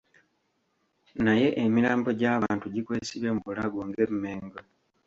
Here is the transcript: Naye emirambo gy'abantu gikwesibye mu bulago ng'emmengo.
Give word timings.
Naye 1.23 1.47
emirambo 1.63 2.09
gy'abantu 2.19 2.65
gikwesibye 2.73 3.29
mu 3.35 3.41
bulago 3.47 3.79
ng'emmengo. 3.89 4.57